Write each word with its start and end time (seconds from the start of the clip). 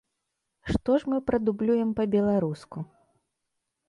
Што 0.71 0.95
ж 1.03 1.11
мы 1.11 1.19
прадублюем 1.27 1.89
па-беларуску. 1.99 2.77